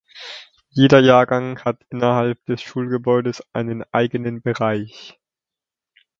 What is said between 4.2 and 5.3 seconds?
Bereich.